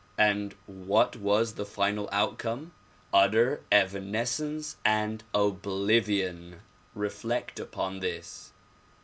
And 0.17 0.55
what 0.65 1.15
was 1.15 1.53
the 1.53 1.63
final 1.63 2.09
outcome? 2.11 2.71
Utter 3.13 3.61
evanescence 3.71 4.77
and 4.83 5.23
oblivion. 5.31 6.61
Reflect 6.95 7.59
upon 7.59 7.99
this. 7.99 8.51